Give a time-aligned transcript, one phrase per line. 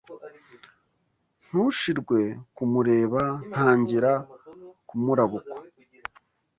[1.45, 2.19] Ntushirwe
[2.55, 4.11] kumureba Ntangira
[4.87, 5.57] kumurabukwa